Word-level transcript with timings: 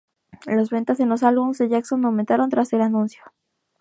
Las 0.47 0.71
ventas 0.71 0.97
de 0.97 1.05
los 1.05 1.21
álbumes 1.21 1.59
de 1.59 1.69
Jackson 1.69 2.03
aumentaron 2.05 2.49
tras 2.49 2.73
el 2.73 2.81
anuncio. 2.81 3.21